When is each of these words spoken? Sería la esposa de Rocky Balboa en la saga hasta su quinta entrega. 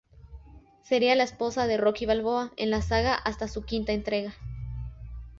Sería 0.81 1.13
la 1.13 1.21
esposa 1.23 1.67
de 1.67 1.77
Rocky 1.77 2.07
Balboa 2.07 2.51
en 2.57 2.71
la 2.71 2.81
saga 2.81 3.13
hasta 3.13 3.47
su 3.47 3.65
quinta 3.65 3.91
entrega. 3.91 4.33